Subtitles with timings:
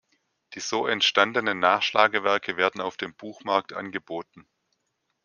[0.55, 4.47] Die so entstandenen Nachschlagewerke werden auf dem Buchmarkt angeboten.